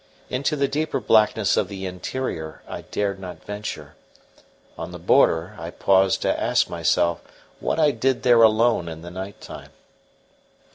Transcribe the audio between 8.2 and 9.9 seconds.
there alone in the night time.